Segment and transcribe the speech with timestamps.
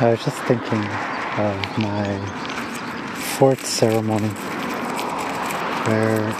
[0.00, 2.24] I was just thinking of my
[3.36, 4.28] fourth ceremony
[5.88, 6.32] where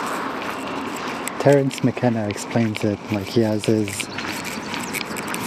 [1.40, 3.88] Terence McKenna explains it like he has his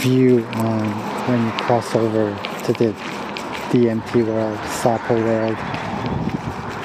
[0.02, 0.90] view on
[1.30, 2.36] when you cross over
[2.66, 2.92] to the
[3.72, 5.56] DMT world, Sapo world,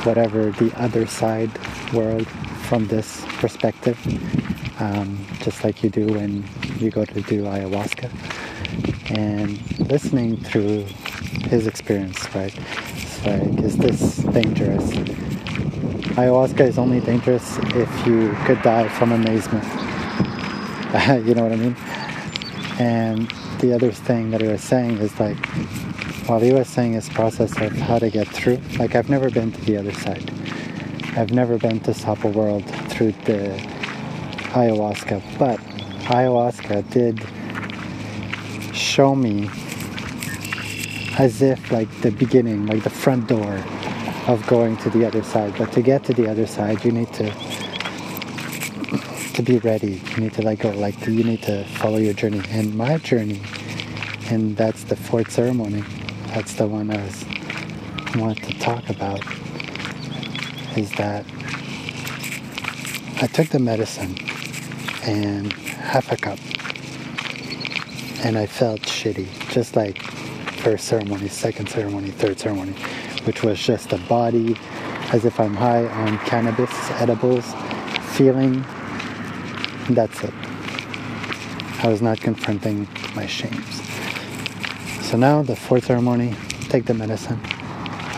[0.07, 1.51] whatever the other side
[1.93, 2.29] world
[2.69, 3.99] from this perspective,
[4.81, 6.45] um, just like you do when
[6.79, 8.13] you go to do ayahuasca.
[9.11, 10.87] And listening through
[11.49, 12.55] his experience, right?
[12.57, 14.91] It's like, is this dangerous?
[16.17, 19.65] Ayahuasca is only dangerous if you could die from amazement.
[21.27, 21.77] you know what I mean?
[22.79, 25.37] And the other thing that he was saying is like,
[26.29, 29.53] while he was saying his process of how to get through, like I've never been
[29.53, 30.31] to the other side.
[31.17, 33.57] I've never been to Sapo World through the
[34.53, 35.59] ayahuasca, but
[36.09, 37.25] ayahuasca did
[38.75, 39.49] show me
[41.19, 43.65] as if like the beginning, like the front door
[44.27, 45.55] of going to the other side.
[45.57, 47.31] But to get to the other side, you need to
[49.35, 50.01] to be ready.
[50.13, 50.71] You need to let go.
[50.71, 52.43] Like you need to follow your journey.
[52.51, 53.41] And my journey,
[54.31, 55.85] and that's the fourth ceremony.
[56.29, 57.25] That's the one I was
[58.17, 59.21] want to talk about.
[60.77, 61.25] Is that
[63.23, 64.17] I took the medicine
[65.05, 66.39] and half a cup,
[68.25, 70.03] and I felt shitty, just like
[70.67, 72.73] first ceremony, second ceremony, third ceremony
[73.23, 74.57] which was just a body
[75.13, 77.55] as if I'm high on cannabis edibles,
[78.17, 78.63] feeling.
[79.89, 80.35] That's it.
[81.85, 83.81] I was not confronting my shames.
[85.09, 86.35] So now the fourth ceremony,
[86.69, 87.39] take the medicine.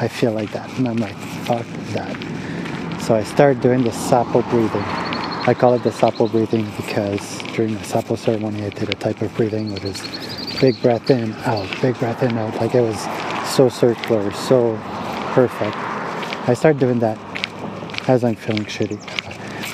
[0.00, 0.70] I feel like that.
[0.78, 2.16] And I'm like, fuck that.
[3.02, 4.88] So I start doing the Sapo breathing.
[5.46, 9.20] I call it the Sapo breathing because during the Sapo ceremony I did a type
[9.20, 10.00] of breathing which is
[10.60, 12.54] big breath in, out, big breath in, out.
[12.56, 13.00] Like it was
[13.48, 14.76] so circular, so
[15.32, 15.76] perfect.
[16.48, 17.18] I start doing that
[18.08, 18.98] as I'm feeling shitty.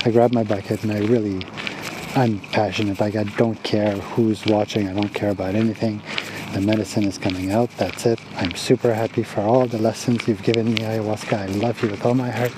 [0.07, 1.47] I grab my bucket and I really,
[2.15, 3.01] I'm passionate.
[3.01, 4.89] Like I don't care who's watching.
[4.89, 6.03] I don't care about anything.
[6.53, 7.71] The medicine is coming out.
[7.79, 8.21] That's it.
[8.37, 11.33] I'm super happy for all the lessons you've given me, ayahuasca.
[11.33, 12.53] I love you with all my heart.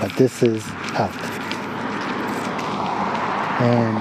[0.00, 1.14] But this is out.
[3.62, 3.98] And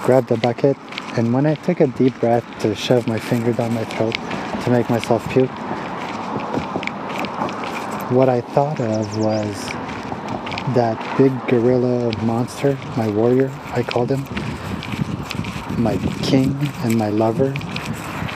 [0.04, 0.76] grab the bucket.
[1.16, 4.70] And when I took a deep breath to shove my finger down my throat to
[4.70, 5.50] make myself puke,
[8.10, 9.54] what I thought of was
[10.74, 14.22] that big gorilla monster, my warrior, I called him,
[15.82, 17.54] my king and my lover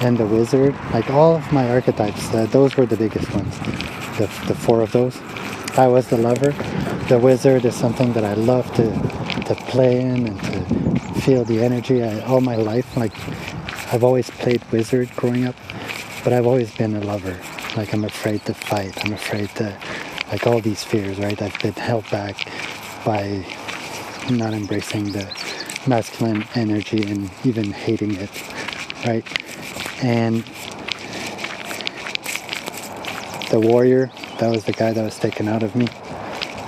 [0.00, 3.58] and the wizard, like all of my archetypes, uh, those were the biggest ones,
[4.18, 5.20] the, the four of those.
[5.76, 6.52] I was the lover.
[7.08, 8.90] The wizard is something that I love to,
[9.46, 12.96] to play in and to feel the energy I, all my life.
[12.96, 13.12] Like
[13.92, 15.56] I've always played wizard growing up,
[16.22, 17.38] but I've always been a lover.
[17.76, 19.04] Like I'm afraid to fight.
[19.04, 19.76] I'm afraid to,
[20.30, 21.40] like all these fears, right?
[21.40, 22.48] I've been held back
[23.04, 23.44] by
[24.30, 25.26] not embracing the
[25.86, 28.30] masculine energy and even hating it,
[29.06, 29.24] right?
[30.02, 30.42] And
[33.50, 35.86] the warrior, that was the guy that was taken out of me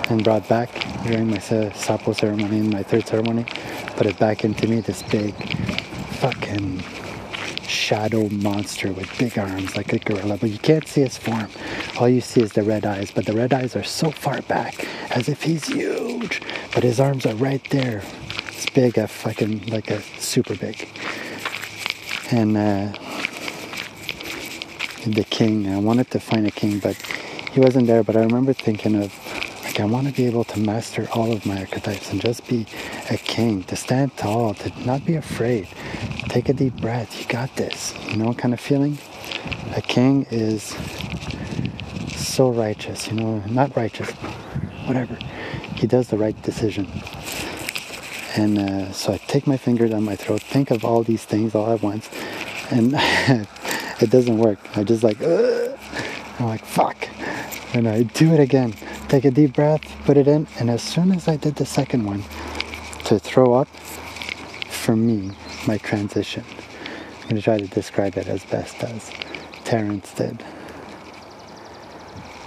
[0.08, 0.70] and brought back
[1.04, 3.44] during my Sapo ceremony and my third ceremony.
[3.96, 5.34] Put it back into me, this big
[6.20, 6.82] fucking
[7.66, 11.48] shadow monster with big arms like a gorilla, but you can't see his form.
[11.98, 14.86] All you see is the red eyes, but the red eyes are so far back
[15.10, 16.42] as if he's huge,
[16.74, 18.02] but his arms are right there.
[18.48, 20.88] It's big, a fucking like a super big.
[22.30, 22.92] And uh,
[25.06, 26.96] the king, I wanted to find a king, but
[27.52, 28.02] he wasn't there.
[28.02, 29.12] But I remember thinking of
[29.76, 32.64] like I want to be able to master all of my archetypes and just be
[33.10, 35.68] a king, to stand tall, to not be afraid.
[36.30, 37.20] Take a deep breath.
[37.20, 37.92] You got this.
[38.08, 38.96] You know, what kind of feeling.
[39.74, 40.74] A king is
[42.16, 43.08] so righteous.
[43.08, 44.10] You know, not righteous,
[44.86, 45.14] whatever.
[45.74, 46.90] He does the right decision.
[48.34, 51.54] And uh, so I take my finger down my throat, think of all these things
[51.54, 52.08] all at once,
[52.70, 52.94] and
[54.00, 54.58] it doesn't work.
[54.74, 55.78] I just like, Ugh.
[56.38, 57.08] I'm like, fuck.
[57.74, 58.74] And I do it again.
[59.08, 62.04] Take a deep breath, put it in, and as soon as I did the second
[62.04, 62.24] one,
[63.04, 63.68] to throw up,
[64.68, 65.30] for me,
[65.64, 66.44] my transition,
[67.20, 69.12] I'm going to try to describe it as best as
[69.64, 70.44] Terence did.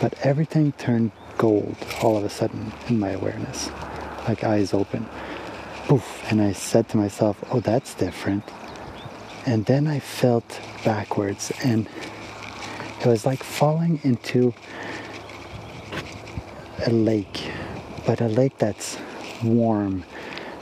[0.02, 3.70] But everything turned gold all of a sudden in my awareness,
[4.28, 5.08] like eyes open.
[5.88, 8.44] Poof, and I said to myself, oh, that's different.
[9.46, 11.88] And then I felt backwards, and
[13.00, 14.54] it was like falling into
[16.86, 17.52] a lake,
[18.06, 18.98] but a lake that's
[19.44, 20.04] warm,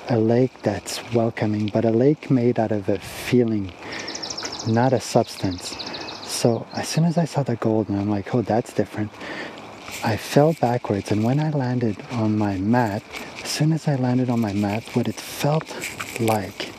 [0.09, 3.71] a lake that's welcoming, but a lake made out of a feeling,
[4.67, 5.75] not a substance.
[6.23, 9.11] So as soon as I saw the gold, and I'm like, oh, that's different.
[10.03, 13.03] I fell backwards, and when I landed on my mat,
[13.43, 15.75] as soon as I landed on my mat, what it felt
[16.19, 16.71] like,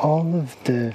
[0.00, 0.94] all of the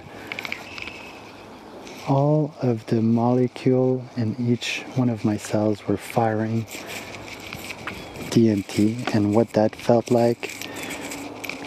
[2.08, 6.66] all of the molecule in each one of my cells were firing
[8.30, 10.52] DMT, and what that felt like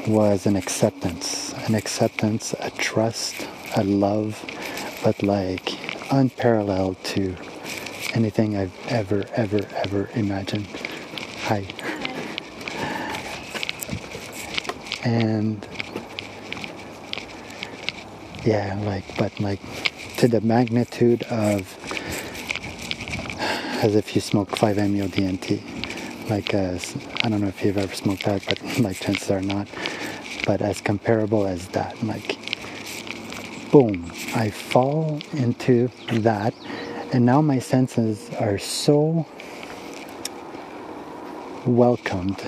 [0.07, 3.47] was an acceptance, an acceptance, a trust,
[3.77, 4.45] a love,
[5.03, 5.73] but like
[6.13, 7.35] unparalleled to
[8.15, 10.67] anything I've ever, ever, ever imagined.
[11.45, 11.67] Hi.
[15.05, 15.67] And
[18.45, 19.61] yeah, like, but like
[20.17, 21.77] to the magnitude of
[23.83, 26.31] as if you smoke 5-MeO DMT.
[26.31, 29.43] Like, uh, as, I don't know if you've ever smoked that, but like chances are
[29.43, 29.69] not.
[30.47, 32.39] But as comparable as that, like,
[33.71, 36.55] boom, I fall into that,
[37.13, 39.27] and now my senses are so
[41.67, 42.43] welcomed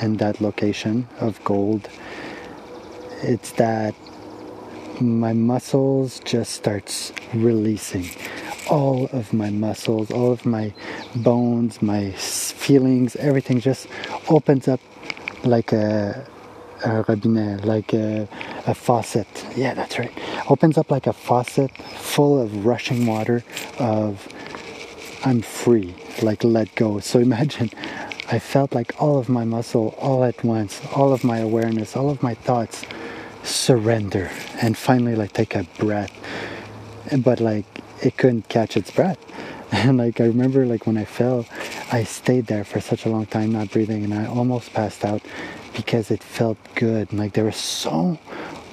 [0.00, 1.88] in that location of gold.
[3.22, 3.94] It's that
[5.00, 8.06] my muscles just starts releasing.
[8.68, 10.74] All of my muscles all of my
[11.16, 13.86] bones my feelings everything just
[14.28, 14.80] opens up
[15.44, 16.26] like a,
[16.84, 18.28] a robinet like a,
[18.66, 19.26] a faucet.
[19.56, 20.12] Yeah that's right.
[20.50, 23.44] Opens up like a faucet full of rushing water
[23.78, 24.28] of
[25.24, 26.98] i'm free like let go.
[27.00, 27.70] So imagine
[28.30, 32.10] i felt like all of my muscle all at once all of my awareness all
[32.10, 32.84] of my thoughts
[33.48, 34.30] surrender
[34.60, 36.12] and finally like take a breath.
[37.16, 37.66] But like
[38.02, 39.18] it couldn't catch its breath.
[39.70, 41.44] And like i remember like when i fell
[41.92, 45.20] i stayed there for such a long time not breathing and i almost passed out
[45.78, 47.12] because it felt good.
[47.12, 48.18] Like there was so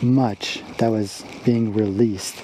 [0.02, 2.42] much that was being released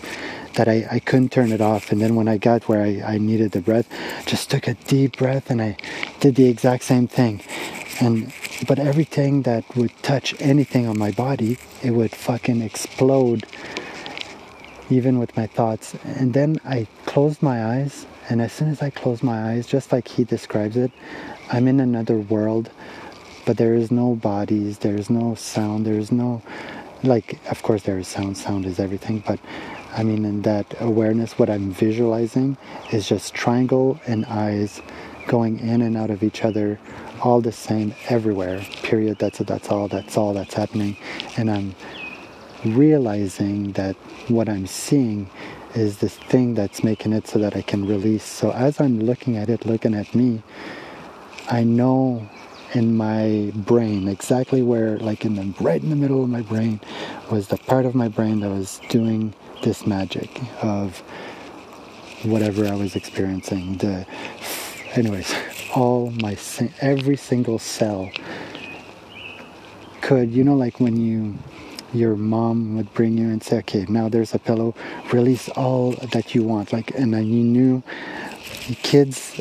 [0.53, 1.91] that I, I couldn't turn it off.
[1.91, 3.87] And then when i got where I, I needed the breath
[4.27, 5.77] just took a deep breath and i
[6.19, 7.41] did the exact same thing.
[7.99, 8.31] And
[8.67, 13.45] but everything that would touch anything on my body it would fucking explode
[14.89, 15.95] even with my thoughts.
[16.03, 19.91] And then i closed my eyes and as soon as i closed my eyes just
[19.91, 20.91] like he describes it
[21.51, 22.69] i'm in another world
[23.45, 26.41] but there is no bodies there is no sound there is no
[27.03, 29.39] like of course there is sound sound is everything but
[29.93, 32.55] i mean in that awareness what i'm visualizing
[32.91, 34.81] is just triangle and eyes
[35.27, 36.79] going in and out of each other
[37.21, 39.19] all the same everywhere period.
[39.19, 40.97] That's that's all that's all that's happening.
[41.37, 41.75] And i'm
[42.65, 43.95] realizing that
[44.27, 45.29] what i'm seeing
[45.73, 48.23] is this thing that's making it so that i can release.
[48.23, 50.43] So as i'm looking at it looking at me
[51.49, 52.29] i know
[52.73, 56.79] in my brain exactly where like in the right in the middle of my brain
[57.31, 59.33] was the part of my brain that was doing
[59.63, 60.29] this magic
[60.63, 60.99] of
[62.23, 64.05] whatever i was experiencing the
[64.95, 65.33] anyways
[65.75, 66.37] all my
[66.81, 68.11] every single cell
[70.01, 71.37] could you know like when you
[71.93, 74.73] your mom would bring you and say okay now there's a pillow
[75.11, 76.71] release all that you want.
[76.73, 77.83] Like and then you knew
[78.83, 79.39] kids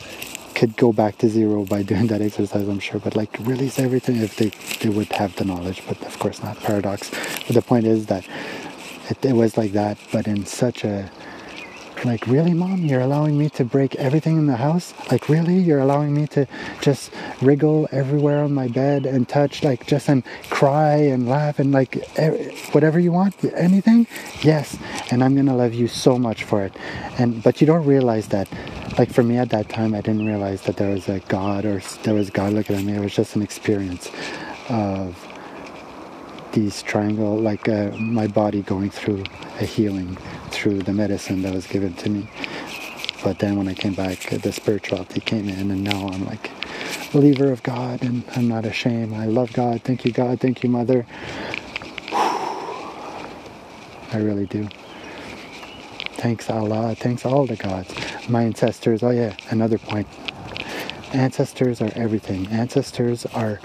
[0.55, 4.17] could go back to zero by doing that exercise i'm sure but like release everything
[4.17, 4.51] if they
[4.81, 7.11] they would have the knowledge but of course not paradox.
[7.47, 8.27] But the point is that
[9.09, 11.11] it, it was like that but in such a
[12.05, 12.85] like, really, mom?
[12.85, 14.93] You're allowing me to break everything in the house?
[15.11, 15.59] Like, really?
[15.59, 16.47] You're allowing me to
[16.81, 21.73] just wriggle everywhere on my bed and touch, like, just and cry and laugh and
[21.73, 21.95] like
[22.73, 23.35] whatever you want?
[23.55, 24.07] Anything?
[24.43, 24.77] Yes.
[25.11, 26.75] And I'm gonna love you so much for it.
[27.19, 28.49] And but you don't realize that.
[28.99, 31.81] Like for me at that time, I didn't realize that there was a God or
[32.03, 32.95] there was God looking at me.
[32.95, 34.11] It was just an experience
[34.69, 35.17] of
[36.53, 39.25] these triangle, like uh, my body going through
[39.61, 40.17] a healing
[40.51, 42.29] through the medicine that was given to me.
[43.23, 46.51] But then when I came back, the spirituality came in, and now I'm like
[47.13, 49.15] believer of God, and I'm not ashamed.
[49.15, 49.83] I love God.
[49.83, 50.41] Thank you, God.
[50.41, 51.07] Thank you, Mother.
[52.13, 52.57] I
[54.17, 54.69] really do.
[56.05, 56.95] Thanks Allah.
[56.95, 57.95] Thanks all the gods.
[58.29, 59.03] My ancestors.
[59.03, 60.07] Oh yeah, another point.
[61.13, 62.47] Ancestors are everything.
[62.49, 63.61] Ancestors are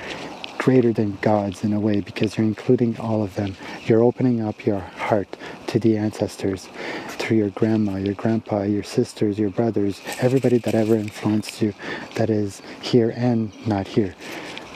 [0.65, 3.55] greater than gods in a way because you're including all of them.
[3.85, 6.69] You're opening up your heart to the ancestors
[7.07, 11.75] through your grandma, your grandpa, your sisters, your brothers, everybody that ever influenced you
[12.15, 14.15] that is here and not here.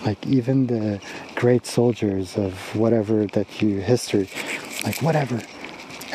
[0.05, 1.01] Like even the
[1.33, 4.29] great soldiers of whatever that you history,
[4.83, 5.41] like whatever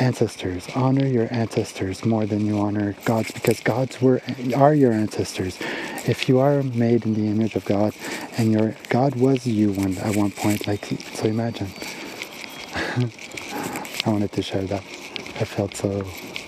[0.00, 0.68] ancestors.
[0.74, 4.22] Honor your ancestors more than you honor God's because God's were
[4.56, 5.58] are your ancestors.
[6.06, 7.94] If you are made in the image of God
[8.38, 10.84] and your God was you one at one point, like
[11.14, 11.68] so imagine.
[12.74, 14.82] I wanted to share that.
[15.40, 16.04] I felt so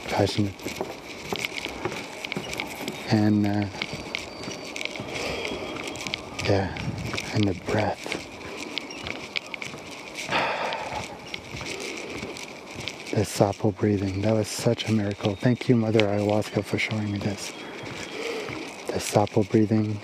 [0.08, 0.54] passionate.
[3.10, 3.66] And uh,
[6.44, 6.76] yeah,
[7.34, 8.26] and the breath.
[13.16, 15.36] The sapo breathing, that was such a miracle.
[15.36, 17.50] Thank you, Mother Ayahuasca, for showing me this.
[18.88, 19.98] The sapo breathing,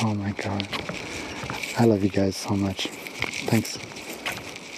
[0.00, 0.66] oh my god.
[1.76, 2.86] I love you guys so much.
[3.48, 3.76] Thanks.